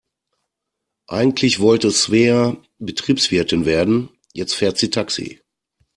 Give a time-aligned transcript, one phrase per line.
[1.09, 5.41] Eigentlich wollte Svea Betriebswirtin werden, jetzt fährt sie Taxi.